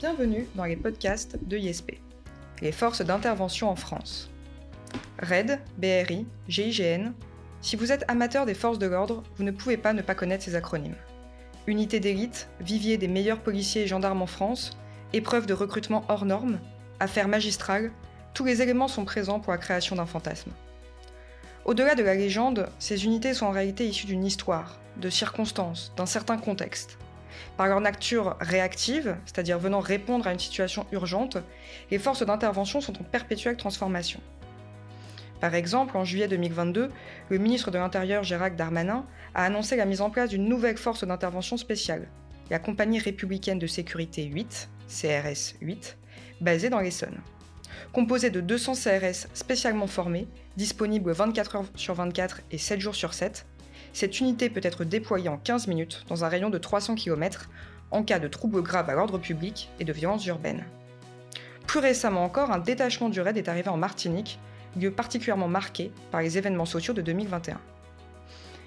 [0.00, 2.00] Bienvenue dans les podcasts de ISP,
[2.62, 4.30] les forces d'intervention en France.
[5.18, 7.12] RAID, BRI, GIGN,
[7.60, 10.42] si vous êtes amateur des forces de l'ordre, vous ne pouvez pas ne pas connaître
[10.42, 10.96] ces acronymes.
[11.66, 14.78] Unité d'élite, vivier des meilleurs policiers et gendarmes en France,
[15.12, 16.60] épreuve de recrutement hors normes,
[16.98, 17.92] affaires magistrales,
[18.32, 20.52] tous les éléments sont présents pour la création d'un fantasme.
[21.66, 26.06] Au-delà de la légende, ces unités sont en réalité issues d'une histoire, de circonstances, d'un
[26.06, 26.96] certain contexte.
[27.56, 31.38] Par leur nature réactive, c'est-à-dire venant répondre à une situation urgente,
[31.90, 34.20] les forces d'intervention sont en perpétuelle transformation.
[35.40, 36.90] Par exemple, en juillet 2022,
[37.30, 41.04] le ministre de l'Intérieur Gérald Darmanin a annoncé la mise en place d'une nouvelle force
[41.04, 42.08] d'intervention spéciale,
[42.50, 45.96] la Compagnie républicaine de sécurité 8, CRS 8,
[46.40, 47.20] basée dans l'Essonne.
[47.92, 53.14] Composée de 200 CRS spécialement formés, disponibles 24 heures sur 24 et 7 jours sur
[53.14, 53.46] 7,
[53.92, 57.48] cette unité peut être déployée en 15 minutes dans un rayon de 300 km
[57.90, 60.64] en cas de troubles graves à l'ordre public et de violences urbaines.
[61.66, 64.38] Plus récemment encore, un détachement du RAID est arrivé en Martinique
[64.76, 67.60] lieu particulièrement marqué par les événements sociaux de 2021.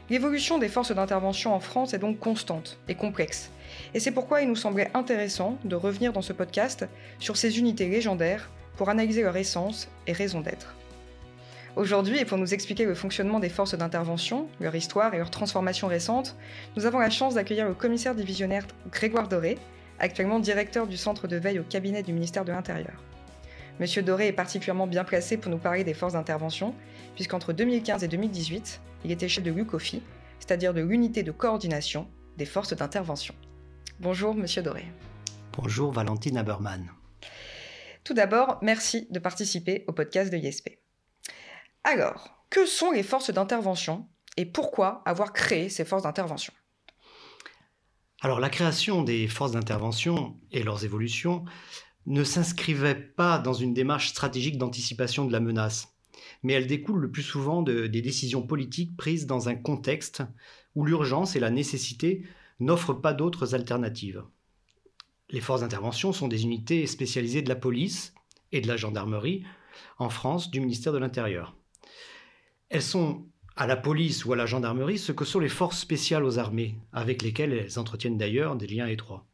[0.10, 3.52] L'évolution des forces d'intervention en France est donc constante et complexe,
[3.94, 6.86] et c'est pourquoi il nous semblait intéressant de revenir dans ce podcast
[7.20, 10.76] sur ces unités légendaires pour analyser leur essence et raison d'être.
[11.76, 15.88] Aujourd'hui, et pour nous expliquer le fonctionnement des forces d'intervention, leur histoire et leur transformation
[15.88, 16.36] récente,
[16.76, 19.58] nous avons la chance d'accueillir le commissaire divisionnaire Grégoire Doré,
[19.98, 23.04] actuellement directeur du centre de veille au cabinet du ministère de l'Intérieur.
[23.80, 26.76] Monsieur Doré est particulièrement bien placé pour nous parler des forces d'intervention,
[27.16, 30.04] puisqu'entre 2015 et 2018, il était chef de l'UCOFI,
[30.40, 32.08] c'est-à-dire de l'unité de coordination
[32.38, 33.34] des forces d'intervention.
[34.00, 34.86] Bonjour, monsieur Doré.
[35.58, 36.92] Bonjour, Valentine Haberman.
[38.04, 40.83] Tout d'abord, merci de participer au podcast de ISP.
[41.84, 46.54] Alors, que sont les forces d'intervention et pourquoi avoir créé ces forces d'intervention?
[48.22, 51.44] Alors, la création des forces d'intervention et leurs évolutions
[52.06, 55.90] ne s'inscrivait pas dans une démarche stratégique d'anticipation de la menace,
[56.42, 60.24] mais elle découle le plus souvent de, des décisions politiques prises dans un contexte
[60.76, 62.26] où l'urgence et la nécessité
[62.60, 64.24] n'offrent pas d'autres alternatives.
[65.30, 68.14] Les forces d'intervention sont des unités spécialisées de la police
[68.52, 69.44] et de la gendarmerie
[69.98, 71.58] en France du ministère de l'Intérieur.
[72.74, 76.26] Elles sont à la police ou à la gendarmerie ce que sont les forces spéciales
[76.26, 79.28] aux armées, avec lesquelles elles entretiennent d'ailleurs des liens étroits.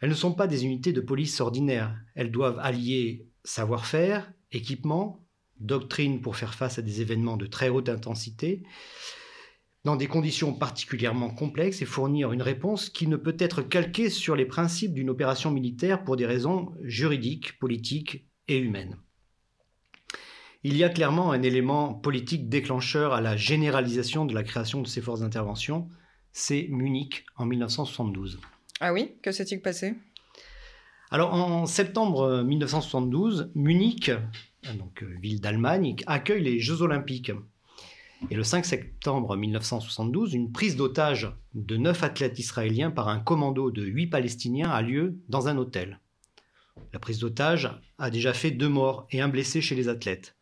[0.00, 1.94] Elles ne sont pas des unités de police ordinaires.
[2.14, 5.26] Elles doivent allier savoir-faire, équipement,
[5.60, 8.62] doctrine pour faire face à des événements de très haute intensité,
[9.84, 14.36] dans des conditions particulièrement complexes et fournir une réponse qui ne peut être calquée sur
[14.36, 18.96] les principes d'une opération militaire pour des raisons juridiques, politiques et humaines.
[20.68, 24.88] Il y a clairement un élément politique déclencheur à la généralisation de la création de
[24.88, 25.88] ces forces d'intervention,
[26.32, 28.40] c'est Munich en 1972.
[28.80, 29.94] Ah oui Que s'est-il passé?
[31.12, 34.10] Alors en septembre 1972, Munich,
[34.76, 37.30] donc euh, ville d'Allemagne, accueille les Jeux olympiques.
[38.32, 43.70] Et le 5 septembre 1972, une prise d'otage de neuf athlètes israéliens par un commando
[43.70, 46.00] de huit Palestiniens a lieu dans un hôtel.
[46.92, 50.36] La prise d'otage a déjà fait deux morts et un blessé chez les athlètes.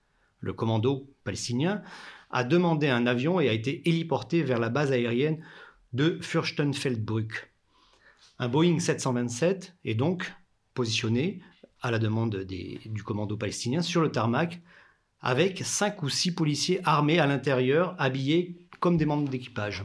[0.45, 1.83] Le commando palestinien
[2.31, 5.43] a demandé un avion et a été héliporté vers la base aérienne
[5.95, 7.51] de Fürstenfeldbruck.
[8.39, 10.33] Un Boeing 727 est donc
[10.75, 11.41] positionné
[11.81, 14.61] à la demande du commando palestinien sur le tarmac
[15.21, 19.85] avec cinq ou six policiers armés à l'intérieur, habillés comme des membres d'équipage.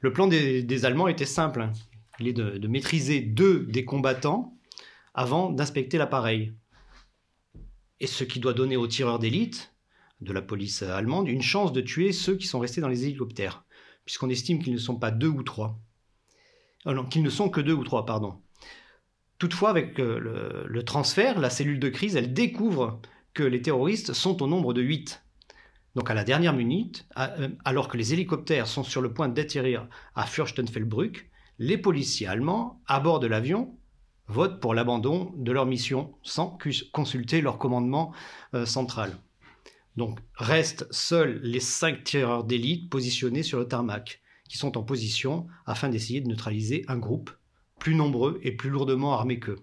[0.00, 1.62] Le plan des, Allemands était simple.
[1.62, 1.72] Hein.
[2.18, 4.56] Il est de, de maîtriser deux des combattants
[5.14, 6.52] avant d'inspecter l'appareil.
[8.00, 9.74] Et ce qui doit donner aux tireurs d'élite
[10.20, 13.64] de la police allemande une chance de tuer ceux qui sont restés dans les hélicoptères,
[14.04, 15.80] puisqu'on estime qu'ils ne sont pas deux ou trois.
[16.86, 18.40] Euh, qu'ils ne sont que deux ou trois, pardon.
[19.38, 23.00] Toutefois, avec euh, le, transfert, la cellule de crise, elle découvre
[23.34, 25.22] que les terroristes sont au nombre de huit.
[25.94, 29.88] Donc à la dernière minute, euh, alors que les hélicoptères sont sur le point d'atterrir
[30.14, 33.77] à Fürstenfeldbruck, les policiers allemands, à bord de l'avion,
[34.28, 36.58] votent pour l'abandon de leur mission sans
[36.92, 38.12] consulter leur commandement
[38.64, 39.18] central.
[39.96, 45.46] Donc restent seuls les cinq tireurs d'élite positionnés sur le tarmac qui sont en position
[45.66, 47.30] afin d'essayer de neutraliser un groupe
[47.80, 49.58] plus nombreux et plus lourdement armé qu'eux.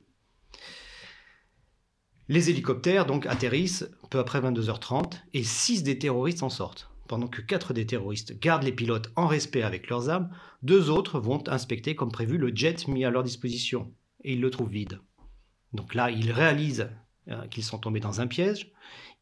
[2.28, 6.90] Les hélicoptères donc atterrissent peu après 22h30 et 6 des terroristes en sortent.
[7.08, 10.30] Pendant que 4 des terroristes gardent les pilotes en respect avec leurs armes,
[10.64, 13.94] deux autres vont inspecter comme prévu le jet mis à leur disposition
[14.26, 15.00] et ils le trouvent vide.
[15.74, 16.90] Donc là, ils réalisent
[17.30, 18.74] euh, qu'ils sont tombés dans un piège.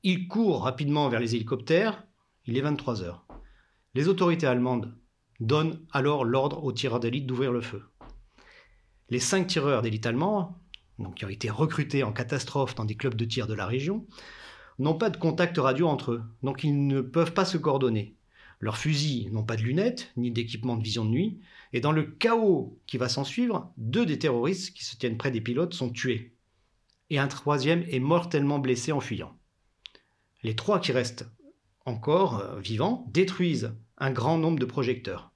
[0.01, 2.03] Ils courent rapidement vers les hélicoptères.
[2.45, 3.19] Il est 23 h
[3.94, 4.97] Les autorités allemandes
[5.39, 7.83] donne alors l'ordre aux tireurs d'élite d'ouvrir le feu.
[9.09, 10.57] Les cinq tireurs d'élite allemands,
[11.00, 14.07] donc qui ont été recrutés en catastrophe dans des clubs de tir de la région,
[14.79, 18.15] n'ont pas de contact radio entre eux, donc ils ne peuvent pas se coordonner.
[18.63, 21.42] Leurs fusils n'ont pas de lunettes, ni d'équipement de vision de nuit,
[21.74, 25.31] et dans le chaos qui va s'en suivre, deux des terroristes qui se tiennent près
[25.31, 26.38] des pilotes sont tués,
[27.10, 29.38] et un troisième est mortellement blessé en fuyant.
[30.44, 31.30] Les trois qui restent
[31.86, 35.33] encore euh, vivants détruisent un grand nombre de projecteurs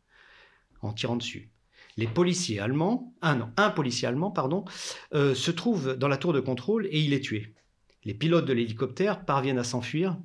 [0.81, 1.51] en tirant dessus.
[1.97, 4.63] Les policiers allemands, un, un policier allemand, pardon,
[5.13, 7.55] euh, se trouve dans la tour de contrôle et il est tué.
[8.05, 10.17] Les pilotes de l'hélicoptère parviennent à s'enfuir,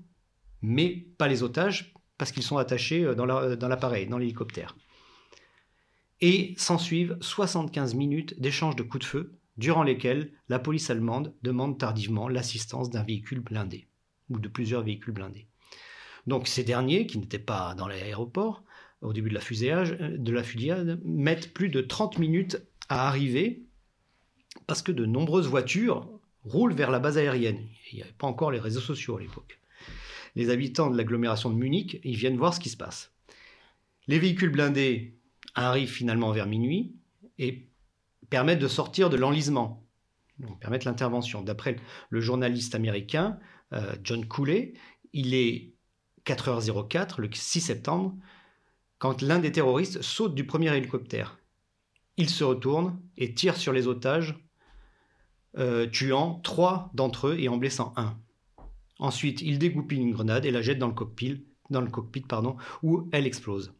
[0.60, 1.91] mais pas les otages,
[2.22, 4.76] parce qu'ils sont attachés euh, dans l'appareil, dans l'hélicoptère.
[6.20, 11.80] Et s'ensuivent 75 minutes d'échange de coups de feu, durant lesquels la police allemande demande
[11.80, 13.88] tardivement l'assistance d'un véhicule blindé,
[14.30, 15.48] ou de plusieurs véhicules blindés.
[16.28, 18.62] Donc ces derniers, qui n'étaient pas dans l'aéroport,
[19.00, 23.64] au début de la, euh, de la fusillade, mettent plus de 30 minutes à arriver,
[24.68, 26.08] parce que de nombreuses voitures
[26.44, 27.66] roulent vers la base aérienne.
[27.90, 29.58] Il n'y avait pas encore les réseaux sociaux à l'époque.
[30.34, 33.12] Les habitants de l'agglomération de Munich, ils viennent voir ce qui se passe.
[34.06, 35.18] Les véhicules blindés
[35.54, 36.96] arrivent finalement vers minuit
[37.38, 37.68] et
[38.30, 39.86] permettent de sortir de l'enlisement,
[40.60, 41.42] permettent l'intervention.
[41.42, 41.76] D'après
[42.08, 43.38] le journaliste américain
[43.72, 44.74] euh, John Cooley,
[45.12, 45.74] il est
[46.24, 48.14] 4h04, le 6 septembre,
[48.98, 51.38] quand l'un des terroristes saute du premier hélicoptère.
[52.16, 54.36] Il se retourne et tire sur les otages
[55.58, 58.18] euh, tuant trois d'entre eux et en blessant un.
[59.02, 63.74] Ensuite, il dégoupille une grenade et la jette dans le cockpit, pardon, où elle explose.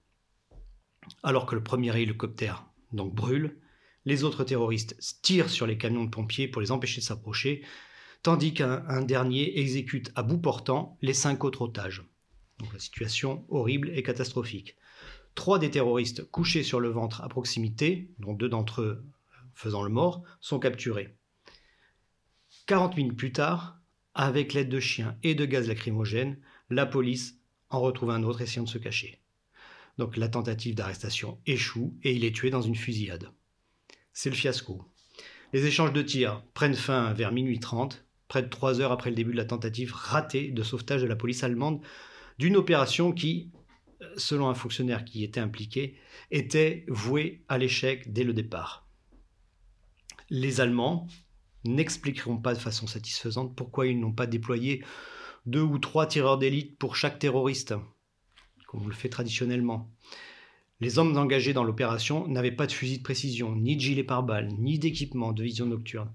[1.23, 3.61] Alors que le premier hélicoptère donc brûle,
[4.05, 7.63] les autres terroristes tirent sur les camions de pompiers pour les empêcher de s'approcher,
[8.25, 12.03] tandis qu'un dernier exécute à bout portant les cinq autres otages.
[12.59, 14.77] Donc la situation horrible et catastrophique.
[15.37, 19.07] Trois des terroristes couchés sur le ventre à proximité, dont deux d'entre eux
[19.55, 21.17] faisant le mort, sont capturés.
[22.67, 23.82] 40 minutes plus tard,
[24.15, 26.39] avec l'aide de chiens et de gaz lacrymogène,
[26.71, 27.39] la police
[27.71, 29.21] en retrouve un autre essayant de se cacher.
[29.99, 33.31] Donc la tentative d'arrestation échoue et il est tué dans une fusillade.
[34.13, 34.85] C'est le fiasco.
[35.53, 39.17] Les échanges de tirs prennent fin vers minuit 30, près de trois heures après le
[39.17, 41.83] début de la tentative ratée de sauvetage de la police allemande
[42.39, 43.51] d'une opération qui,
[44.17, 45.97] selon un fonctionnaire qui était impliqué,
[46.31, 48.89] était vouée à l'échec dès le départ.
[50.31, 51.07] Les Allemands,
[51.65, 54.85] n'expliqueront pas de façon satisfaisante pourquoi ils n'ont pas déployé
[55.47, 57.75] deux ou trois tireurs d'élite pour chaque terroriste,
[58.67, 59.91] comme on le fait traditionnellement.
[60.81, 64.49] Les hommes engagés dans l'opération n'avaient pas de fusil de précision, ni de gilet pare-balles,
[64.59, 66.11] ni d'équipement de vision nocturne.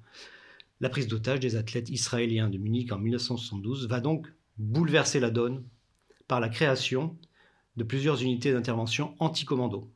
[0.79, 4.27] La prise d'otage des athlètes israéliens de Munich en 1972 va donc
[4.57, 5.63] bouleverser la donne
[6.27, 7.17] par la création
[7.77, 9.89] de plusieurs unités d'intervention anti-commando.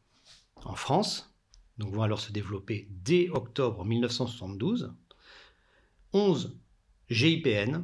[0.63, 1.35] En France,
[1.77, 4.93] donc vont alors se développer dès octobre 1972
[6.13, 6.57] 11
[7.09, 7.83] GIPN,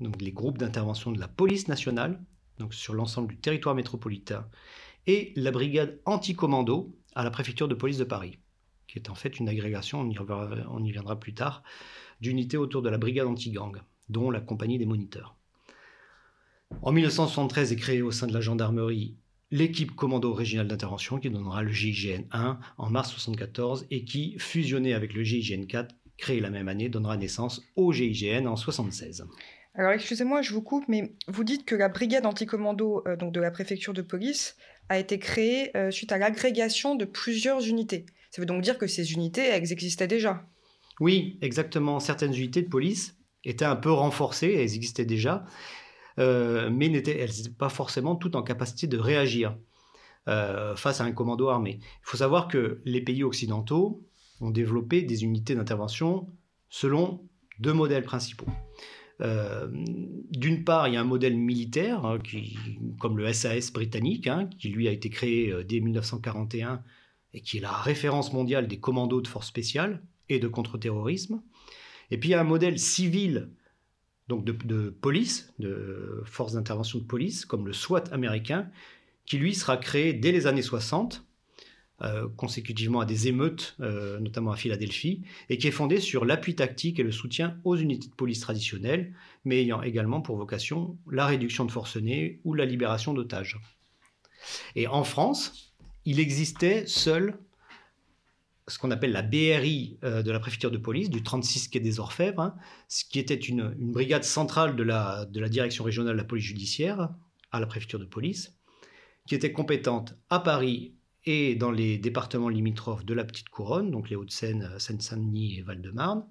[0.00, 2.22] donc les groupes d'intervention de la police nationale,
[2.58, 4.48] donc sur l'ensemble du territoire métropolitain,
[5.06, 8.38] et la brigade anti-commando à la préfecture de police de Paris,
[8.86, 11.62] qui est en fait une agrégation, on y, reviendra, viendra plus tard,
[12.20, 15.36] d'unités autour de la brigade anti-gang, dont la compagnie des moniteurs.
[16.82, 19.16] En 1973 est créée au sein de la gendarmerie
[19.50, 24.92] l'équipe commando régional d'intervention qui donnera le GIGN 1 en mars 1974 et qui, fusionnée
[24.92, 29.24] avec le GIGN 4, créé la même année, donnera naissance au GIGN en 1976.
[29.74, 33.40] Alors excusez-moi, je vous coupe, mais vous dites que la brigade anticommando euh, donc de
[33.40, 34.56] la préfecture de police
[34.88, 38.04] a été créée euh, suite à l'agrégation de plusieurs unités.
[38.30, 40.44] Ça veut donc dire que ces unités, elles existaient déjà
[40.98, 42.00] Oui, exactement.
[42.00, 45.44] Certaines unités de police étaient un peu renforcées, elles existaient déjà,
[46.18, 49.56] euh, mais elles n'étaient pas forcément toutes en capacité de réagir
[50.76, 51.78] face à un commando armé.
[51.80, 54.06] Il faut savoir que les pays occidentaux,
[54.40, 56.28] ont développé des unités d'intervention
[56.68, 57.20] selon
[57.58, 58.46] deux modèles principaux.
[59.20, 59.68] Euh,
[60.30, 62.56] d'une part, il y a un modèle militaire, hein, qui,
[63.00, 66.82] comme le SAS britannique, hein, qui lui a été créé euh, dès 1941
[67.34, 71.42] et qui est la référence mondiale des commandos de forces spéciales et de contre-terrorisme.
[72.10, 73.50] Et puis il y a un modèle civil,
[74.28, 78.70] donc de, de police, de forces d'intervention de police, comme le SWAT américain,
[79.26, 81.27] qui lui sera créé dès les années 60
[82.00, 86.54] euh, consécutivement à des émeutes, euh, notamment à Philadelphie, et qui est fondé sur l'appui
[86.54, 89.14] tactique et le soutien aux unités de police traditionnelles,
[89.44, 93.58] mais ayant également pour vocation la réduction de forcenés ou la libération d'otages.
[94.76, 95.74] Et en France,
[96.04, 97.36] il existait seul
[98.68, 101.98] ce qu'on appelle la BRI euh, de la préfecture de police, du 36 quai des
[101.98, 102.54] Orfèvres, hein,
[102.86, 107.08] ce qui était une, brigade centrale de la direction régionale de la police judiciaire
[107.50, 108.54] à la préfecture de police,
[109.26, 114.10] qui était compétente à Paris et dans les départements limitrophes de la Petite Couronne, donc
[114.10, 116.24] les Hauts-de-Seine, Seine-Saint-Denis et Val-de-Marne.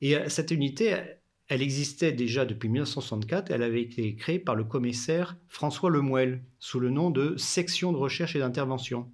[0.00, 0.96] Et cette unité,
[1.48, 3.50] elle existait déjà depuis 1964.
[3.50, 7.98] Elle avait été créée par le commissaire François Lemuel sous le nom de Section de
[7.98, 9.10] recherche et d'intervention.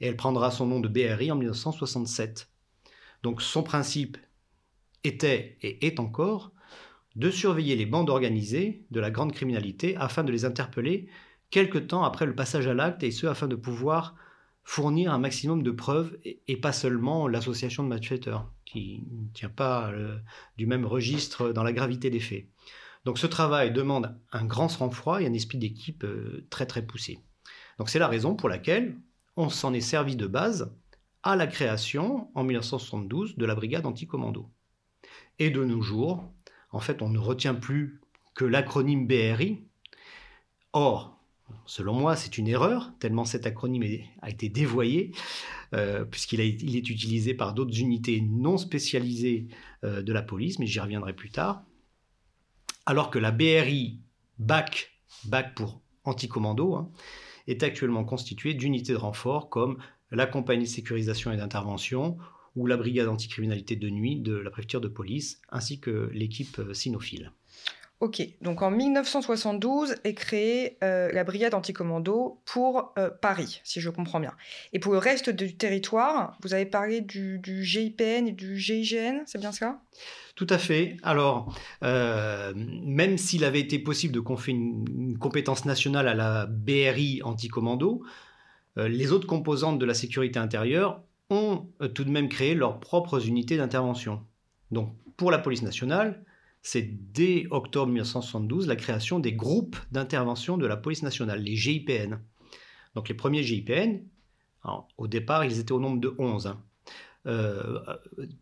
[0.00, 2.48] Et elle prendra son nom de BRI en 1967.
[3.22, 4.18] Donc son principe
[5.04, 6.52] était et est encore
[7.16, 11.08] de surveiller les bandes organisées de la grande criminalité afin de les interpeller
[11.50, 14.14] quelque temps après le passage à l'acte et ce afin de pouvoir
[14.64, 19.90] fournir un maximum de preuves et, pas seulement l'association de malfaiteurs qui ne tient pas
[19.92, 20.18] euh,
[20.56, 22.46] du même registre dans la gravité des faits.
[23.04, 27.20] Donc ce travail demande un grand sang-froid et un esprit d'équipe euh, très très poussé.
[27.78, 28.96] Donc c'est la raison pour laquelle
[29.36, 30.74] on s'en est servi de base
[31.22, 34.50] à la création en 1972 de la brigade anticommando.
[35.38, 36.24] Et de nos jours,
[36.70, 38.00] en fait, on ne retient plus
[38.34, 39.64] que l'acronyme BRI.
[40.72, 41.15] Or,
[41.64, 43.84] Selon moi, c'est une erreur, tellement cet acronyme
[44.22, 45.12] a été dévoyé,
[45.74, 49.48] euh, puisqu'il il est utilisé par d'autres unités non spécialisées
[49.84, 51.64] euh, de la police, mais j'y reviendrai plus tard.
[52.84, 54.00] Alors que la BRI
[54.38, 54.92] BAC,
[55.24, 56.90] BAC pour anticommando, hein,
[57.46, 59.78] est actuellement constituée d'unités de renfort comme
[60.10, 62.16] la compagnie de sécurisation et d'intervention
[62.54, 66.74] ou la brigade anticriminalité de nuit de la préfecture de police, ainsi que l'équipe euh,
[66.74, 67.32] cynophile.
[68.00, 73.88] Ok, donc en 1972 est créée euh, la brigade anticommando pour euh, Paris, si je
[73.88, 74.34] comprends bien.
[74.74, 79.38] Et pour le reste du territoire, vous avez parlé du, GIPN et du GIGN, c'est
[79.38, 79.80] bien ça?
[80.34, 80.98] Tout à fait.
[81.02, 87.22] Alors, euh, même s'il avait été possible de confier une, compétence nationale à la BRI
[87.24, 88.02] anticommando,
[88.76, 91.00] les autres composantes de la sécurité intérieure
[91.30, 94.20] ont tout de même créé leurs propres unités d'intervention.
[94.70, 96.25] Donc, pour la police nationale,
[96.66, 96.82] c'est
[97.12, 102.18] dès octobre 1972 la création des groupes d'intervention de la police nationale, les GIPN.
[102.96, 104.00] Donc les premiers GIPN,
[104.98, 106.48] au départ, ils étaient au nombre de 11.
[106.48, 106.64] Hein.
[107.28, 107.78] Euh,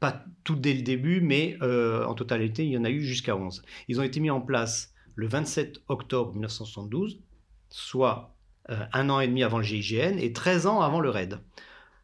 [0.01, 3.37] pas tout dès le début, mais euh, en totalité, il y en a eu jusqu'à
[3.37, 3.63] 11.
[3.89, 7.21] Ils ont été mis en place le 27 octobre 1972,
[7.69, 8.35] soit
[8.71, 11.41] euh, un an et demi avant le GIGN et 13 ans avant le RAID.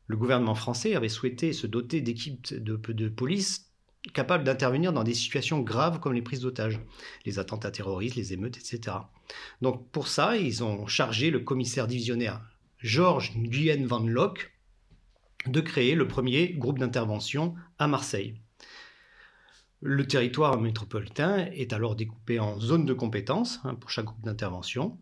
[0.07, 3.70] Le gouvernement français avait souhaité se doter d'équipes de, de police
[4.15, 6.81] capable d'intervenir dans des situations graves comme les prises d'otages,
[7.27, 8.97] les attentats terroristes, les émeutes, etc.
[9.61, 12.41] Donc pour ça, ils ont chargé le commissaire divisionnaire
[12.79, 14.53] Georges Nguyen Van Locke
[15.47, 18.35] de créer le premier groupe d'intervention à Marseille.
[19.83, 24.99] Le territoire métropolitain est alors découpé en zones de compétences hein, pour chaque groupe d'intervention.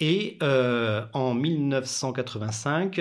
[0.00, 3.00] Et euh, en 1985,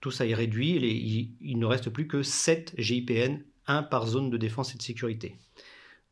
[0.00, 4.30] tout ça est réduit, il, il ne reste plus que 7 GIPN un par zone
[4.30, 5.36] de défense et de sécurité.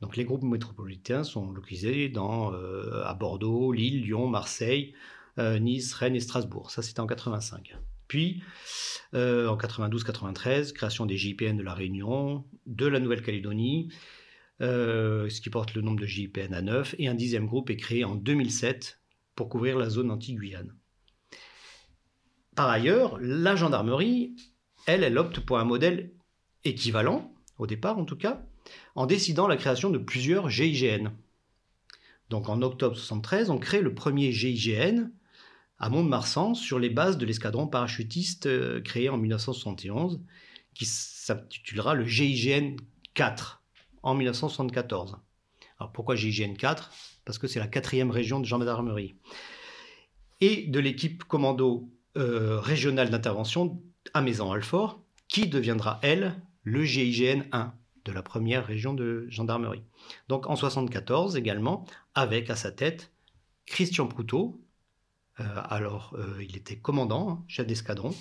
[0.01, 4.95] Donc les groupes métropolitains sont localisés dans, euh, à Bordeaux, Lille, Lyon, Marseille,
[5.39, 6.71] euh, Nice, Rennes et Strasbourg.
[6.71, 7.77] Ça, c'était en 85.
[8.09, 8.43] Puis,
[9.15, 13.91] euh, en 92-93, création des JPN de la Réunion, de la Nouvelle-Calédonie,
[14.61, 16.95] ce qui porte le nombre de JPN à 9.
[16.99, 19.01] Et un dixième groupe est créé en 2007
[19.35, 20.75] pour couvrir la zone anti-Guyane.
[22.55, 24.37] Par ailleurs, la gendarmerie,
[24.87, 26.13] elle, elle opte pour un modèle
[26.65, 28.43] équivalent au départ en tout cas,
[28.95, 31.11] en décidant la création de plusieurs GIGN.
[32.31, 35.11] Donc en octobre 73, on crée le premier GIGN
[35.79, 40.21] à Mont-de-Marsan sur les bases de l'escadron parachutiste euh, créé en 1971,
[40.75, 42.77] qui s'intitulera le GIGN
[43.15, 43.63] 4
[44.03, 45.19] en 1974.
[45.79, 46.93] Alors pourquoi GIGN 4
[47.25, 49.17] Parce que c'est la quatrième région de gendarmerie.
[50.41, 53.83] Et de l'équipe commando euh, régionale d'intervention
[54.15, 59.83] à Maison-Alfort, qui deviendra, elle, le GIGN 1 de la première région de gendarmerie.
[60.29, 63.13] Donc en 74 également, avec à sa tête
[63.67, 64.61] Christian Proutot,
[65.41, 68.15] euh, alors euh, il était commandant, hein, chef d'escadron,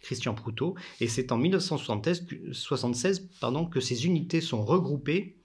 [0.00, 5.36] Christian Proutot, et c'est en 1976 pardon, que ces unités sont regroupées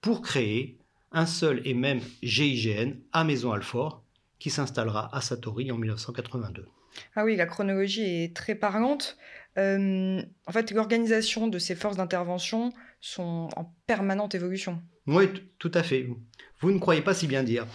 [0.00, 0.78] pour créer
[1.12, 4.04] un seul et même GIGN à Maison-Alfort,
[4.38, 6.66] qui s'installera à Satori en 1982.
[7.14, 9.16] Ah oui, la chronologie est très parlante.
[9.58, 14.82] Euh, en fait, l'organisation de ces forces d'intervention sont en permanente évolution.
[15.06, 15.26] Oui,
[15.58, 16.08] tout à fait.
[16.60, 17.66] Vous ne croyez pas si bien dire.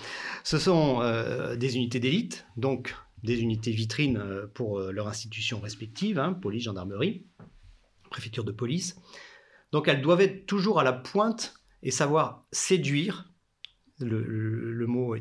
[0.44, 6.20] Ce sont euh, des unités d'élite, donc des unités vitrines euh, pour leur institution respective,
[6.20, 7.26] hein, police, gendarmerie,
[8.10, 8.96] préfecture de police.
[9.72, 13.32] Donc elles doivent être toujours à la pointe et savoir séduire,
[14.00, 15.16] le, mot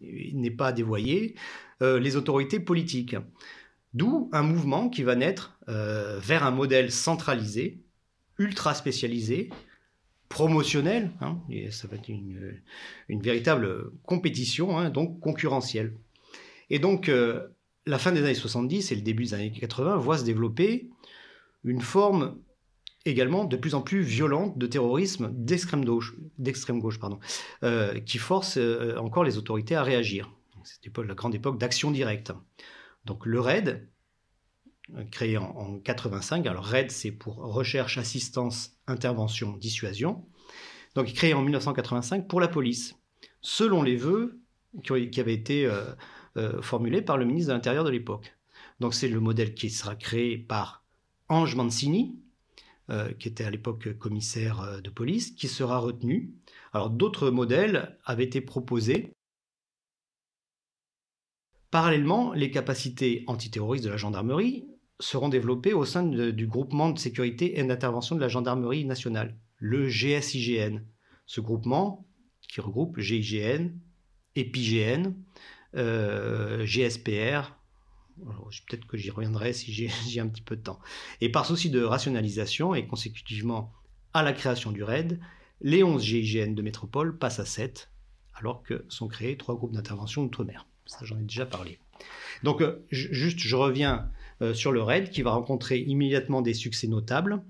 [0.00, 1.34] n'est pas dévoyé,
[1.80, 3.16] les autorités politiques.
[3.94, 7.82] D'où un mouvement qui va naître euh, vers un modèle centralisé,
[8.38, 9.50] ultra spécialisé,
[10.28, 12.60] promotionnel, hein, et ça va être une,
[13.08, 15.94] véritable compétition, hein, donc concurrentielle.
[16.70, 17.48] Et donc, euh,
[17.86, 20.90] la fin des années 70 et le début des années 80 voient se développer
[21.64, 22.36] une forme
[23.04, 26.14] également de plus en plus violente de terrorisme d'extrême gauche,
[26.68, 27.18] gauche pardon,
[27.62, 30.30] euh, qui force euh, encore les autorités à réagir.
[30.64, 32.32] C'était la grande époque d'action directe.
[33.08, 33.88] Donc le RAID,
[35.10, 40.24] créé en, en 85, alors RAID c'est pour recherche, assistance, intervention, dissuasion,
[40.94, 42.94] donc créé en 1985 pour la police,
[43.40, 44.40] selon les vœux
[44.84, 45.66] qui, avaient été
[46.38, 48.36] euh, formulés par le ministre de l'Intérieur de l'époque.
[48.78, 50.84] Donc c'est le modèle qui sera créé par
[51.28, 52.16] Ange Mancini,
[52.90, 56.32] euh, qui était à l'époque commissaire euh, de police, qui sera retenu.
[56.72, 59.12] Alors d'autres modèles avaient été proposés.
[61.70, 64.66] Parallèlement, les capacités antiterroristes de la gendarmerie
[65.00, 69.88] seront développées au sein du groupement de sécurité et d'intervention de la gendarmerie nationale, le
[69.88, 70.80] GSIGN.
[71.26, 72.06] Ce groupement,
[72.48, 73.70] qui regroupe GIGN,
[74.34, 75.12] EPIGN,
[75.76, 77.58] euh, GSPR,
[78.66, 79.72] Peut-être que j'y reviendrai si
[80.08, 80.80] j'ai un petit peu de temps.
[81.20, 83.72] Et par souci de rationalisation et consécutivement
[84.12, 85.20] à la création du RAID,
[85.60, 87.90] les 11 GIGN de métropole passent à 7,
[88.34, 90.67] alors que sont créés trois groupes d'intervention outre-mer.
[90.88, 91.78] Ça, j'en ai déjà parlé.
[92.42, 94.10] Donc, euh, juste, je reviens
[94.42, 97.42] euh, sur le RAID qui va rencontrer immédiatement des succès notables,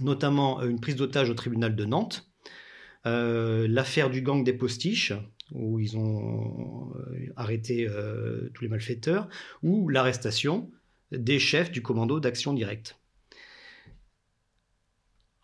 [0.00, 2.28] notamment euh, une prise d'otage au tribunal de Nantes,
[3.04, 5.12] l'affaire du gang des postiches,
[5.50, 6.92] où ils ont
[7.34, 7.88] arrêté
[8.54, 9.28] tous les malfaiteurs,
[9.64, 10.70] ou l'arrestation
[11.10, 12.96] des chefs du commando d'action directe.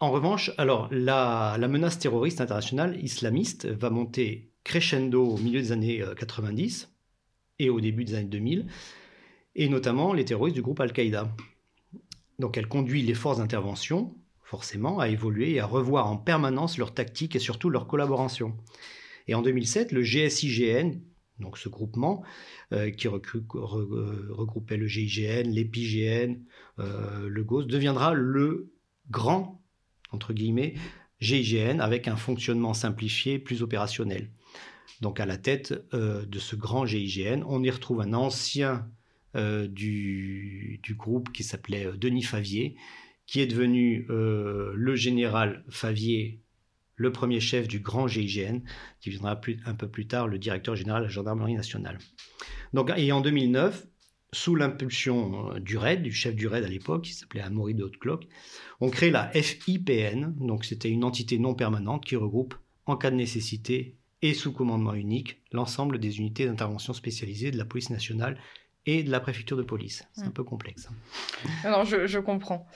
[0.00, 6.05] En revanche, alors la, menace terroriste internationale islamiste va monter crescendo au milieu des années
[6.17, 6.98] 90 euh,
[7.59, 8.67] et au début des années 2000,
[9.57, 11.35] et notamment les terroristes du groupe Al-Qaïda.
[12.38, 16.95] Donc elle conduit les forces d'intervention, forcément, à évoluer et à revoir en permanence leurs
[16.95, 18.57] tactiques et surtout leur collaboration.
[19.27, 21.00] Et en 2007, le GSIGN,
[21.41, 22.23] donc ce groupement
[22.73, 26.37] euh, qui regroupait le GIGN, l'EPIGN,
[26.78, 28.73] euh, le GOS, deviendra le
[29.11, 29.63] grand,
[30.13, 30.75] entre guillemets,
[31.21, 34.30] GIGN avec un fonctionnement simplifié, plus opérationnel.
[35.01, 38.89] Donc à la tête euh, de ce grand GIGN, on y retrouve un ancien
[39.35, 42.75] du, du, groupe qui s'appelait Denis Favier,
[43.25, 46.41] qui est devenu le général Favier
[46.99, 48.61] le premier chef du grand GIGN,
[49.01, 51.99] qui viendra un peu plus tard le directeur général de la gendarmerie nationale.
[52.75, 53.87] Donc, et en 2009,
[54.33, 57.85] sous l'impulsion euh, du RAID, du chef du RAID à l'époque, qui s'appelait Amaury de
[57.85, 58.27] Haute-Cloque,
[58.81, 62.55] on crée la FIPN, donc c'était une entité non permanente qui regroupe,
[62.87, 67.65] en cas de nécessité et sous commandement unique, l'ensemble des unités d'intervention spécialisées de la
[67.65, 68.39] police nationale
[68.89, 70.09] et de la préfecture de police.
[70.15, 70.33] C'est un mm.
[70.33, 70.89] peu complexe.
[71.63, 72.67] Alors, je, comprends.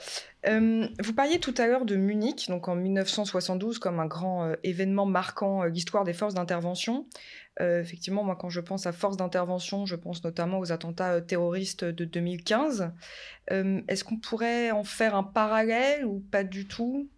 [0.47, 4.55] Euh, vous parliez tout à l'heure de Munich, donc en 1972, comme un grand euh,
[4.63, 7.07] événement marquant euh, l'histoire des forces d'intervention.
[7.59, 12.05] effectivement, moi, quand je pense à forces d'intervention, je pense notamment aux attentats terroristes de
[12.05, 12.91] 2015.
[13.49, 17.09] Est-ce qu'on pourrait en faire un parallèle ou pas du tout?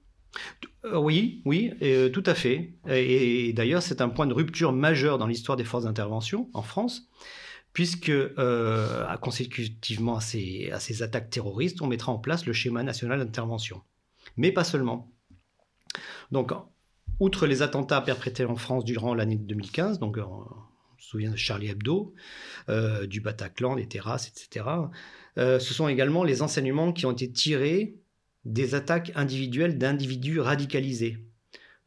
[0.93, 1.71] Oui, oui,
[2.13, 2.73] tout à fait.
[2.87, 7.09] et d'ailleurs, c'est un point de rupture majeur dans l'histoire des forces d'intervention en France
[7.75, 13.81] puisque euh, consécutivement à ces, attaques terroristes, on mettra en place le schéma national d'intervention.
[14.37, 15.11] Mais pas seulement.
[16.31, 16.53] Donc,
[17.19, 20.45] outre les attentats perpétrés en France durant l'année 2015, donc on,
[20.97, 22.13] se souvient de Charlie Hebdo,
[22.69, 24.65] euh, du Bataclan, des terrasses, etc.,
[25.37, 27.97] euh, ce sont également les enseignements qui ont été tirés
[28.45, 31.17] des attaques individuelles d'individus radicalisés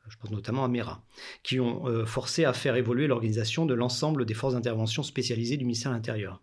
[0.09, 1.03] je pense notamment à Mera,
[1.43, 5.65] qui ont euh, forcé à faire évoluer l'organisation de l'ensemble des forces d'intervention spécialisées du
[5.65, 6.43] ministère de l'Intérieur.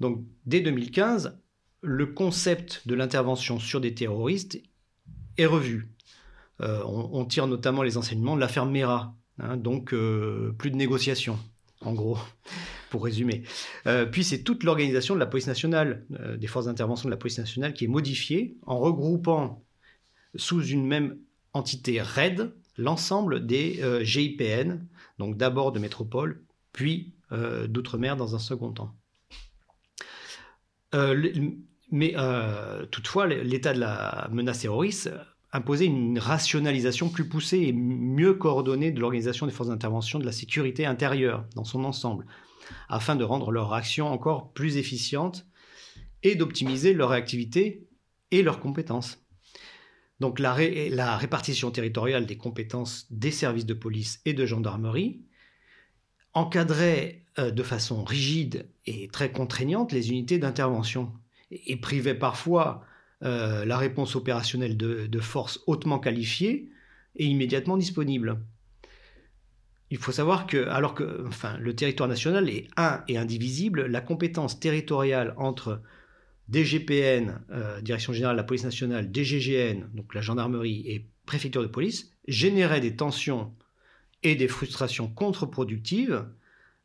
[0.00, 1.38] Donc dès 2015,
[1.82, 4.60] le concept de l'intervention sur des terroristes
[5.38, 5.88] est revu.
[6.60, 11.38] Euh, on, tire notamment les enseignements de l'affaire Mera, hein, donc euh, plus de négociations,
[11.80, 12.18] en gros,
[12.94, 13.42] pour résumer.
[14.12, 16.06] puis c'est toute l'organisation de la police nationale,
[16.38, 19.64] des forces d'intervention de la police nationale qui est modifiée en regroupant
[20.36, 21.18] sous une même
[21.52, 24.86] entité RAID, l'ensemble des euh, GIPN,
[25.18, 28.94] donc d'abord de métropole, puis euh, d'outre-mer dans un second temps.
[30.94, 31.32] Euh,
[31.90, 32.14] mais
[32.90, 35.10] toutefois, l'état de la menace terroriste
[35.52, 40.32] imposait une rationalisation plus poussée et mieux coordonnée de l'organisation des forces d'intervention de la
[40.32, 42.26] sécurité intérieure dans son ensemble,
[42.88, 45.46] afin de rendre leur action encore plus efficiente
[46.22, 47.86] et d'optimiser leur réactivité
[48.30, 49.24] et leurs compétences.
[50.20, 50.54] Donc la,
[51.16, 55.20] répartition territoriale des compétences des services de police et de gendarmerie
[56.32, 61.12] encadrait euh, de façon rigide et très contraignante les unités d'intervention
[61.50, 62.84] et, privait parfois
[63.22, 66.70] euh, la réponse opérationnelle de, forces hautement qualifiées
[67.16, 68.40] et immédiatement disponibles.
[69.94, 71.24] Il faut savoir que, alors que
[71.60, 75.82] le territoire national est un et indivisible, la compétence territoriale entre
[76.48, 81.68] DGPN, euh, Direction générale de la police nationale, DGGN, donc la gendarmerie et préfecture de
[81.68, 83.54] police, générait des tensions
[84.24, 86.26] et des frustrations contre-productives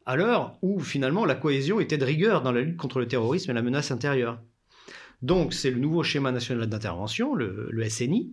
[0.06, 3.50] à l'heure où finalement la cohésion était de rigueur dans la lutte contre le terrorisme
[3.50, 4.40] et la menace intérieure.
[5.24, 8.32] Donc c'est le nouveau schéma national d'intervention, le, SNI,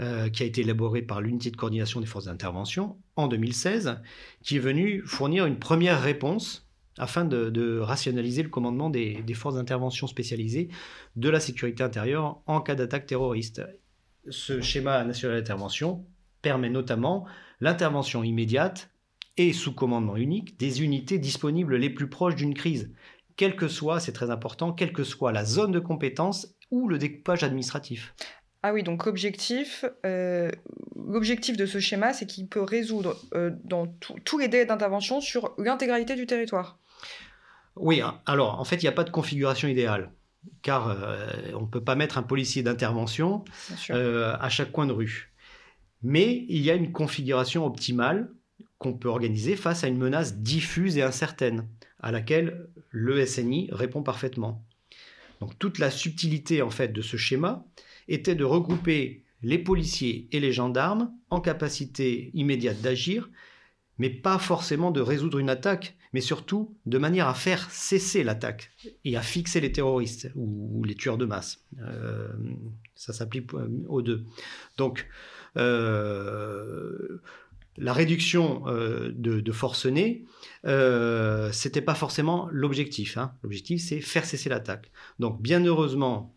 [0.00, 4.00] euh, qui a été élaboré par l'unité de coordination des forces d'intervention en 2016,
[4.42, 9.56] qui est venu fournir une première réponse afin de, rationaliser le commandement des, des forces
[9.56, 10.68] d'intervention spécialisées
[11.16, 13.62] de la sécurité intérieure en cas d'attaque terroriste.
[14.30, 16.04] Ce schéma national d'intervention
[16.42, 17.26] permet notamment
[17.60, 18.90] l'intervention immédiate
[19.36, 22.92] et sous commandement unique des unités disponibles les plus proches d'une crise,
[23.36, 26.98] quelle que soit, c'est très important, quelle que soit la zone de compétence ou le
[26.98, 28.14] découpage administratif.
[28.66, 30.50] Ah oui, donc objectif, euh,
[30.96, 33.86] l'objectif de ce schéma, c'est qu'il peut résoudre euh, dans
[34.24, 36.78] tous les délais d'intervention sur l'intégralité du territoire.
[37.76, 40.10] Oui, alors en fait, il n'y a pas de configuration idéale,
[40.62, 43.44] car euh, on ne peut pas mettre un policier d'intervention
[43.90, 45.34] à chaque coin de rue.
[46.02, 48.30] Mais il y a une configuration optimale
[48.78, 51.68] qu'on peut organiser face à une menace diffuse et incertaine,
[52.00, 54.64] à laquelle le SNI répond parfaitement.
[55.40, 57.66] Donc toute la subtilité en fait de ce schéma
[58.08, 63.28] était de regrouper les policiers et les gendarmes en capacité immédiate d'agir,
[63.98, 68.70] mais pas forcément de résoudre une attaque, mais surtout de manière à faire cesser l'attaque
[69.04, 71.64] et à fixer les terroristes ou, les tueurs de masse.
[71.80, 72.28] Euh,
[72.94, 73.50] ça s'applique
[73.88, 74.24] aux deux.
[74.76, 75.08] Donc,
[75.56, 77.20] euh,
[77.76, 80.24] la réduction euh, de, de forcenés,
[80.64, 83.18] euh, c'était pas forcément l'objectif.
[83.18, 83.32] Hein.
[83.42, 84.90] L'objectif, c'est faire cesser l'attaque.
[85.18, 86.33] Donc, bien heureusement,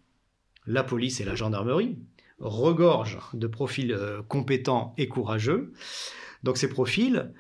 [0.68, 1.98] la police et la gendarmerie
[2.40, 5.74] regorgent de profils euh, compétents et courageux.
[6.44, 7.34] Donc, ces profils,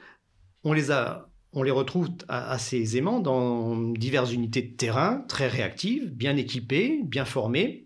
[0.63, 7.25] on les retrouve assez aisément dans diverses unités de terrain, très réactives, bien équipées, bien
[7.25, 7.85] formées.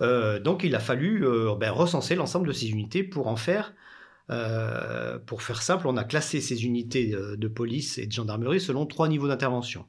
[0.00, 1.24] donc il a fallu
[1.58, 3.72] ben, recenser l'ensemble de ces unités pour en faire
[4.30, 8.86] euh, pour faire simple, on a classé ces unités de, police et de gendarmerie selon
[8.86, 9.86] trois niveaux d'intervention.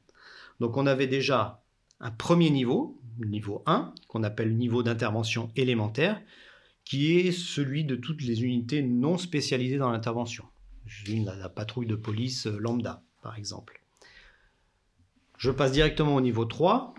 [0.60, 1.62] Donc on avait déjà
[2.00, 6.20] un premier niveau, niveau 1, qu'on appelle le niveau d'intervention élémentaire,
[6.84, 10.44] qui est celui de toutes les unités non spécialisées dans l'intervention.
[11.08, 13.80] La, la patrouille de police lambda, par exemple.
[15.38, 16.94] Je passe directement au niveau 3.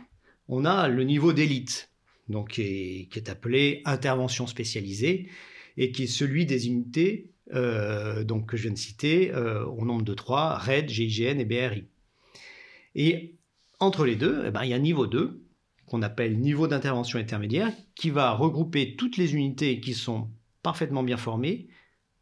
[0.47, 1.89] On a le niveau d'élite,
[2.29, 5.29] donc qui est appelé intervention spécialisée,
[5.77, 9.85] et qui est celui des unités euh, donc, que je viens de citer euh, au
[9.85, 11.85] nombre de trois, RAID, GIGN et BRI.
[12.95, 13.35] Et
[13.79, 15.41] entre les deux, eh ben, il y a niveau 2,
[15.85, 20.29] qu'on appelle niveau d'intervention intermédiaire, qui va regrouper toutes les unités qui sont
[20.63, 21.67] parfaitement bien formées,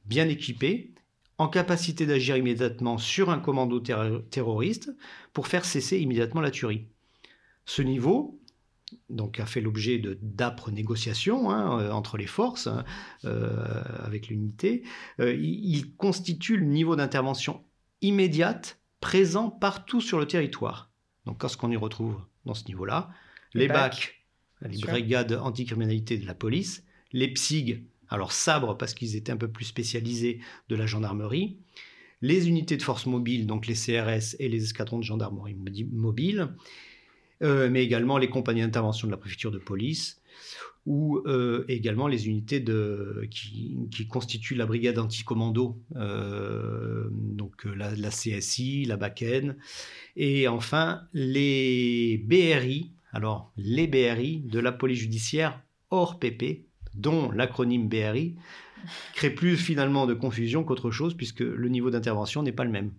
[0.06, 0.94] bien équipées,
[1.38, 4.96] en capacité d'agir immédiatement sur un commando terroriste
[5.34, 6.88] pour faire cesser immédiatement la tuerie.
[7.66, 8.40] Ce niveau,
[9.10, 12.84] donc a fait l'objet de d'âpres négociations hein, euh, entre les forces hein,
[13.26, 14.84] euh, avec l'unité.
[15.20, 17.64] Euh, il, constitue le niveau d'intervention
[18.02, 20.92] immédiate présent partout sur le territoire.
[21.26, 23.10] Donc qu'est-ce qu'on y retrouve dans ce niveau-là
[23.54, 24.26] Les, BAC,
[24.62, 29.48] les brigades anticriminalité de la police, les PSIG, alors sabres parce qu'ils étaient un peu
[29.48, 30.40] plus spécialisés
[30.70, 31.58] de la gendarmerie,
[32.22, 35.56] les unités de force mobile, donc les CRS et les escadrons de gendarmerie
[35.92, 36.50] mobile,
[37.42, 40.22] euh, mais également les compagnies d'intervention de la préfecture de police
[40.86, 48.86] ou euh, également les unités de, qui, constituent la brigade anticommando, euh, donc la, CSI,
[48.86, 49.56] la BACEN,
[50.16, 57.88] et enfin les BRI, alors les BRI de la police judiciaire hors PP, dont l'acronyme
[57.88, 58.36] BRI,
[59.14, 62.92] crée plus finalement de confusion qu'autre chose, puisque le niveau d'intervention n'est pas le même.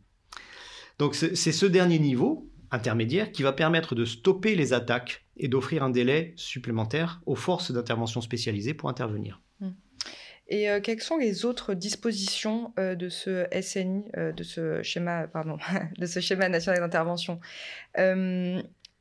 [0.99, 5.83] Donc c'est ce dernier niveau intermédiaire qui va permettre de stopper les attaques et d'offrir
[5.83, 9.41] un délai supplémentaire aux forces d'intervention spécialisées pour intervenir.
[9.61, 9.71] Hmm.
[10.49, 15.29] Et euh, quelles sont les autres dispositions euh, de ce SNI, euh, de ce schéma
[16.49, 17.41] national d'intervention?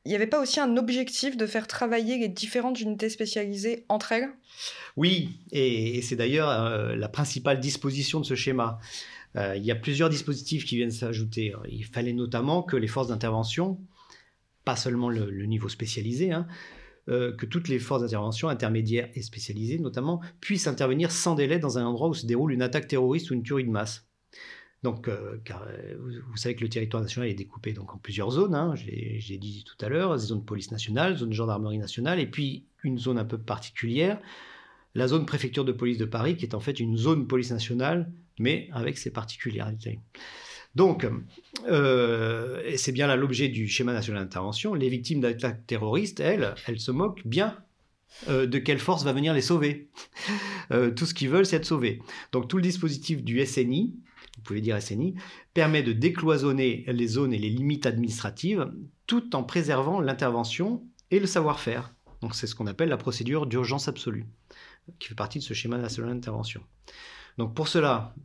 [0.05, 4.11] Il n'y avait pas aussi un objectif de faire travailler les différentes unités spécialisées entre
[4.11, 4.29] elles?
[4.97, 8.79] Oui, et c'est d'ailleurs la principale disposition de ce schéma.
[9.35, 11.53] Euh, il y a plusieurs dispositifs qui viennent s'ajouter.
[11.69, 13.79] Il fallait notamment que les forces d'intervention,
[14.65, 16.47] pas seulement le, niveau spécialisé, hein,
[17.09, 21.77] euh, que toutes les forces d'intervention intermédiaires et spécialisées notamment puissent intervenir sans délai dans
[21.77, 24.07] un endroit où se déroule une attaque terroriste ou une tuerie de masse.
[24.83, 25.65] Donc, euh, car,
[25.99, 28.53] vous, savez que le territoire national est découpé donc en plusieurs zones.
[28.53, 32.99] Hein, J'ai dit tout à l'heure, zone police nationale, zone gendarmerie nationale, et puis une
[32.99, 34.19] zone un peu particulière,
[34.93, 38.11] la zone préfecture de police de Paris, qui est en fait une zone police nationale
[38.39, 39.99] mais avec ses particularités.
[40.75, 41.07] Donc,
[41.67, 46.79] euh, c'est bien là l'objet du schéma national d'intervention, les victimes d'attaques terroristes, elles, elles
[46.79, 47.57] se moquent bien
[48.27, 49.89] euh, de quelle force va venir les sauver.
[50.71, 52.01] Euh, tout ce qu'ils veulent, c'est être sauvés.
[52.31, 53.93] Donc tout le dispositif du SNI,
[54.43, 55.15] pouvez dire SNI,
[55.53, 58.71] permet de décloisonner les zones et les limites administratives
[59.07, 61.93] tout en préservant l'intervention et le savoir-faire.
[62.21, 64.25] Donc c'est ce qu'on appelle la procédure d'urgence absolue,
[64.99, 66.61] qui fait partie de ce schéma national d'intervention.
[67.37, 68.15] Donc pour cela,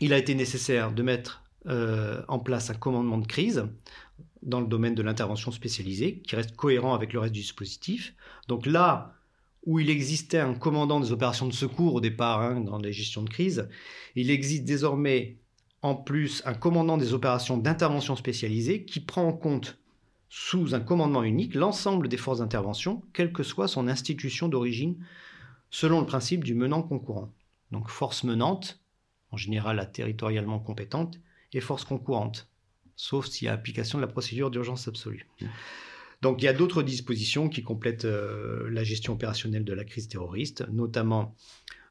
[0.00, 3.64] il a été nécessaire de mettre euh, en place un commandement de crise
[4.42, 8.14] dans le domaine de l'intervention spécialisée, qui reste cohérent avec le reste du dispositif.
[8.46, 9.17] Donc là
[9.68, 13.22] où il existait un commandant des opérations de secours au départ hein, dans les gestions
[13.22, 13.68] de crise,
[14.16, 15.36] il existe désormais
[15.82, 19.78] en plus un commandant des opérations d'intervention spécialisée qui prend en compte
[20.30, 25.04] sous un commandement unique l'ensemble des forces d'intervention, quelle que soit son institution d'origine,
[25.68, 27.30] selon le principe du menant concurrent.
[27.70, 28.80] Donc force menante,
[29.32, 31.20] en général territorialement compétente,
[31.52, 32.48] et force concurrente,
[32.96, 35.26] sauf s'il y a application de la procédure d'urgence absolue.
[36.20, 40.08] Donc il y a d'autres dispositions qui complètent euh, la gestion opérationnelle de la crise
[40.08, 41.36] terroriste, notamment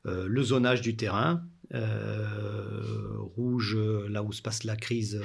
[0.05, 3.77] euh, le zonage du terrain, euh, rouge
[4.09, 5.21] là où se passe la crise,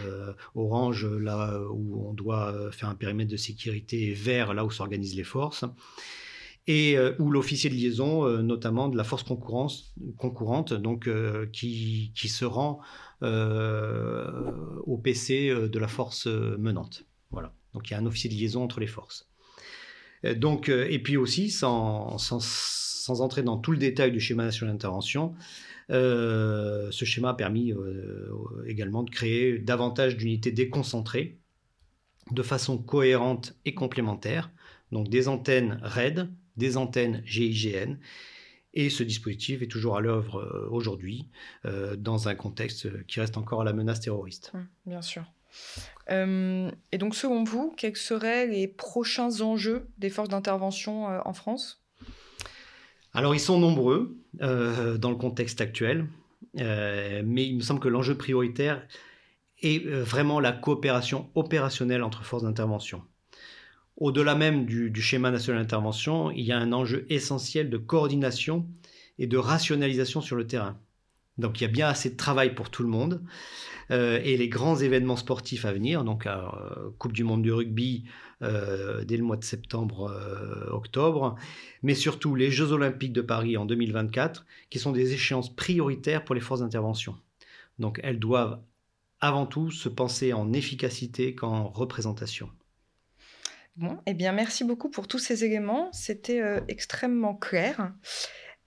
[0.55, 5.25] orange là où on doit faire un périmètre de sécurité, vert là où s'organisent les
[5.25, 5.65] forces
[6.69, 11.09] et ou l'officier de liaison, notamment de la force concurrente, donc
[11.53, 12.81] qui, qui, se rend
[13.21, 17.05] au PC de la force menante.
[17.31, 17.53] Voilà.
[17.75, 19.29] Donc il y a un officier de liaison entre les forces.
[20.25, 22.17] Euh, donc, euh, et puis aussi, sans,
[23.21, 25.35] entrer dans tout le détail du schéma national d'intervention,
[25.91, 27.75] euh, ce schéma a permis
[28.67, 31.39] également de créer davantage d'unités déconcentrées
[32.31, 34.51] de façon cohérente et complémentaire,
[34.93, 37.97] donc des antennes RAID, des antennes GIGN,
[38.75, 41.29] et ce dispositif est toujours à l'œuvre aujourd'hui
[41.99, 44.53] dans un contexte qui reste encore à la menace terroriste.
[44.55, 45.25] Hum, bien sûr.
[46.11, 51.33] Euh, et donc, selon vous, quels seraient les prochains enjeux des forces d'intervention euh, en
[51.33, 51.83] France?
[53.15, 56.07] Alors, ils sont nombreux euh, dans le contexte actuel,
[56.55, 58.87] mais il me semble que l'enjeu prioritaire
[59.62, 63.03] est vraiment la coopération opérationnelle entre forces d'intervention.
[63.97, 68.67] Au-delà même du, du, schéma national d'intervention, il y a un enjeu essentiel de coordination
[69.19, 70.79] et de rationalisation sur le terrain.
[71.38, 73.23] Donc il y a bien assez de travail pour tout le monde.
[73.90, 76.40] Euh, et les grands événements sportifs à venir, donc euh,
[76.99, 78.05] Coupe du Monde du rugby
[78.42, 81.37] euh, dès le mois de septembre-octobre,
[81.83, 86.35] mais surtout les Jeux Olympiques de Paris en 2024, qui sont des échéances prioritaires pour
[86.35, 87.16] les forces d'intervention.
[87.79, 88.61] Donc elles doivent
[89.21, 92.51] avant tout se penser en efficacité qu'en représentation.
[93.77, 97.92] Bon, eh bien merci beaucoup pour tous ces éléments, c'était extrêmement clair.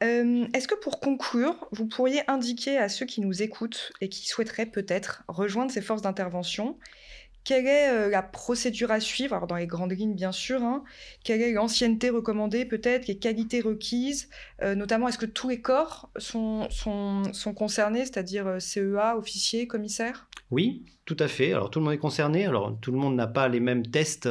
[0.03, 4.27] Euh, est-ce que pour conclure, vous pourriez indiquer à ceux qui nous écoutent et qui
[4.27, 6.77] souhaiteraient peut-être rejoindre ces forces d'intervention,
[7.45, 9.35] quelle est euh, la procédure à suivre?
[9.35, 10.83] Alors dans les grandes lignes bien sûr, hein,
[11.23, 14.29] quelle est l'ancienneté recommandée peut-être, les qualités requises,
[14.61, 20.27] euh, notamment est-ce que tous les corps sont, sont, sont concernés, c'est-à-dire CEA, officiers, commissaires
[20.51, 21.53] Oui, tout à fait.
[21.53, 22.45] Alors tout le monde est concerné.
[22.45, 24.27] Alors tout le monde n'a pas les mêmes tests,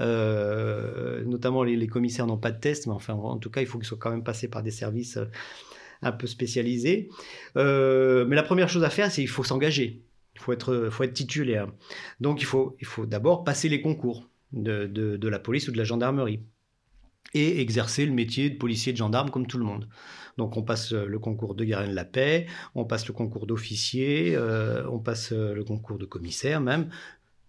[0.00, 3.78] euh, notamment les, commissaires n'ont pas de tests, mais enfin en tout cas il faut
[3.78, 5.26] qu'ils soient quand même passés par des services euh,
[6.02, 7.08] un peu spécialisés.
[7.56, 10.02] Euh, mais la première chose à faire, c'est qu'il faut s'engager.
[10.38, 11.68] Il faut être, faut être titulaire.
[12.20, 15.76] Donc il faut, il faut d'abord passer les concours de, de la police ou de
[15.76, 16.40] la gendarmerie
[17.34, 19.88] et exercer le métier de policier de gendarme comme tout le monde.
[20.36, 23.46] Donc on passe euh, le concours de gardien de la paix, on passe le concours
[23.46, 26.88] d'officier, euh, on passe euh, le concours de commissaire même.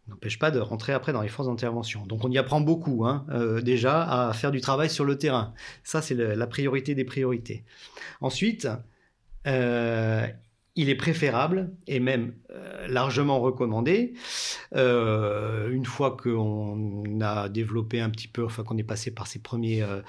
[0.07, 2.03] N'empêche pas de rentrer après dans les forces d'intervention.
[2.07, 3.27] Donc on y apprend beaucoup hein,
[3.61, 5.53] déjà à faire du travail sur le terrain.
[5.83, 7.63] Ça c'est la priorité des priorités.
[8.19, 8.67] Ensuite,
[10.79, 14.13] il est préférable et même euh, largement recommandé,
[14.77, 19.39] euh, une fois qu'on a développé un petit peu, enfin qu'on est passé par ses
[19.39, 20.01] premiers euh,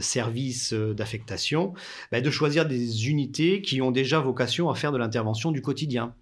[0.00, 1.72] services d'affectation,
[2.12, 6.14] bah, de choisir des unités qui ont déjà vocation à faire de l'intervention du quotidien.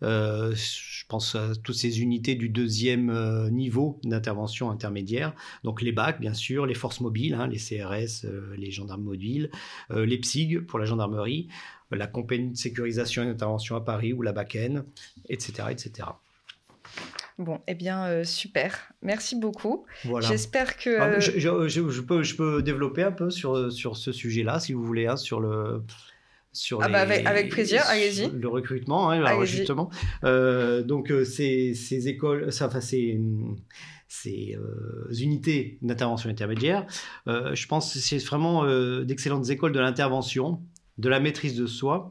[0.00, 6.32] je pense à toutes ces unités du deuxième niveau d'intervention intermédiaire, donc les BAC bien
[6.32, 9.50] sûr, les forces mobiles, hein, les CRS, les gendarmes mobiles,
[9.90, 11.48] les PSIG pour la gendarmerie,
[11.96, 14.84] la compagnie de sécurisation et d'intervention à Paris ou la BACEN,
[15.28, 16.08] etc., etc.
[17.38, 18.92] Bon, eh bien, euh, super.
[19.02, 19.84] Merci beaucoup.
[20.20, 21.00] J'espère que...
[21.00, 25.06] Ah, je, peux, je peux développer un peu sur, sur ce sujet-là, si vous voulez,
[25.06, 25.82] hein, sur le...
[26.54, 28.28] Sur ah bah avec, plaisir, allez-y.
[28.30, 29.88] Le recrutement, hein, justement.
[30.22, 33.18] Euh, donc, euh, ces, ces, écoles, enfin, ces,
[34.06, 34.58] ces
[35.18, 36.84] unités d'intervention intermédiaire,
[37.26, 38.66] je pense que c'est vraiment
[39.02, 40.60] d'excellentes écoles de l'intervention
[40.98, 42.08] de la maîtrise de soi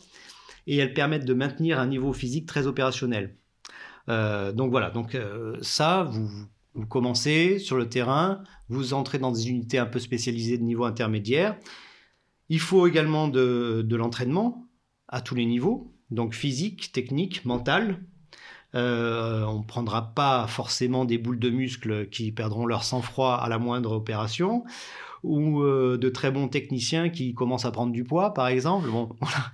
[0.68, 3.36] et elles permettent de maintenir un niveau physique très opérationnel.
[4.08, 5.18] donc voilà, donc
[5.62, 10.64] ça, vous, commencez sur le terrain, vous entrez dans des unités un peu spécialisées de
[10.64, 11.58] niveau intermédiaire.
[12.50, 14.68] Il faut également de, de l'entraînement
[15.08, 18.04] à tous les niveaux, donc physique, technique, mental.
[18.74, 23.50] Euh, on ne prendra pas forcément des boules de muscles qui perdront leur sang-froid à
[23.50, 24.64] la moindre opération,
[25.24, 28.90] ou euh, de très bons techniciens qui commencent à prendre du poids, par exemple.
[28.90, 29.10] Bon,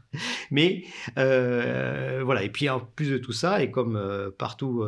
[0.52, 0.84] Mais
[1.18, 4.02] euh, voilà, et puis en plus de tout ça, et comme
[4.38, 4.84] partout,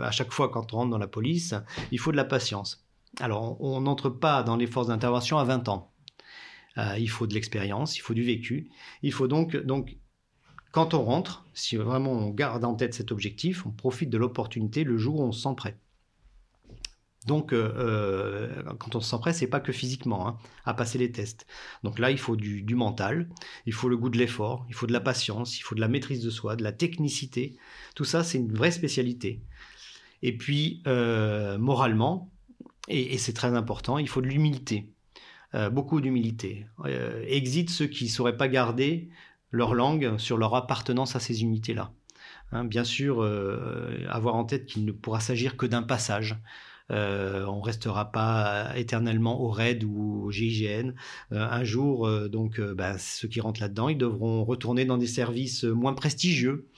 [0.00, 1.54] à chaque fois quand on rentre dans la police,
[1.92, 2.86] il faut de la patience.
[3.20, 5.92] Alors, on n'entre pas dans les forces d'intervention à 20 ans.
[6.98, 8.70] il faut de l'expérience, il faut du vécu.
[9.02, 9.96] Il faut donc, donc
[10.74, 14.82] quand on rentre, si vraiment on garde en tête cet objectif, on profite de l'opportunité
[14.82, 15.78] le jour où on se sent prêt.
[17.26, 20.98] Donc, euh, euh, quand on se sent prêt, c'est pas que physiquement hein, à passer
[20.98, 21.46] les tests.
[21.82, 23.28] Donc là, il faut du, mental,
[23.66, 25.88] il faut le goût de l'effort, il faut de la patience, il faut de la
[25.88, 27.56] maîtrise de soi, de la technicité.
[27.94, 29.42] Tout ça, c'est une vraie spécialité.
[30.22, 32.30] Et puis, euh, moralement,
[32.88, 34.90] et, c'est très important, il faut de l'humilité.
[35.72, 36.66] beaucoup d'humilité.
[37.28, 39.08] exit ceux qui ne sauraient pas garder
[39.50, 41.92] leur langue, sur leur appartenance à ces unités-là.
[42.52, 43.22] Hein, bien sûr,
[44.10, 46.36] avoir en tête qu'il ne pourra s'agir que d'un passage.
[46.90, 50.94] Euh, on restera pas éternellement au RAID ou au GIGN.
[51.32, 55.06] Euh, un jour, euh, donc, ben, ceux qui rentrent là-dedans, ils devront retourner dans des
[55.06, 56.68] services moins prestigieux,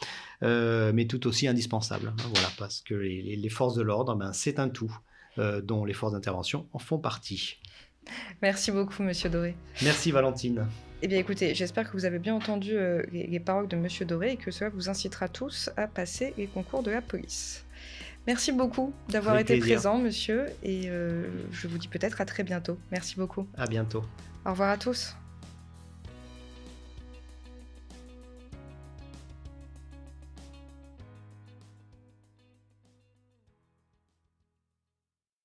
[0.42, 2.08] mais tout aussi indispensables.
[2.08, 4.96] Hein, voilà, parce que les, les forces de l'ordre, ben, c'est un tout,
[5.36, 7.58] dont les forces d'intervention en font partie.
[8.42, 9.56] Merci beaucoup, Monsieur Doré.
[9.82, 10.66] Merci, Valentine.
[11.02, 14.32] Eh bien écoutez, j'espère que vous avez bien entendu euh, les, paroles de Monsieur Doré
[14.32, 17.65] et que cela vous incitera tous à passer les concours de la police.
[18.26, 22.78] Merci beaucoup d'avoir été présent, monsieur, et euh, je vous dis peut-être à très bientôt.
[22.90, 23.46] Merci beaucoup.
[23.56, 24.04] À bientôt.
[24.44, 25.16] Au revoir à tous.